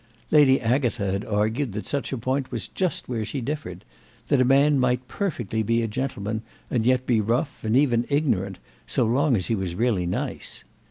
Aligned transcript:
Lady 0.31 0.59
Agatha 0.59 1.11
had 1.11 1.23
argued 1.25 1.73
that 1.73 1.85
such 1.85 2.11
a 2.11 2.17
point 2.17 2.51
was 2.51 2.67
just 2.67 3.07
where 3.07 3.23
she 3.23 3.39
differed; 3.39 3.85
that 4.29 4.41
a 4.41 4.43
man 4.43 4.79
might 4.79 5.07
perfectly 5.07 5.61
be 5.61 5.83
a 5.83 5.87
gentleman 5.87 6.41
and 6.71 6.87
yet 6.87 7.05
be 7.05 7.21
rough, 7.21 7.63
and 7.63 7.77
even 7.77 8.07
ignorant, 8.09 8.57
so 8.87 9.05
long 9.05 9.35
as 9.35 9.45
he 9.45 9.53
was 9.53 9.75
really 9.75 10.07
nice. 10.07 10.63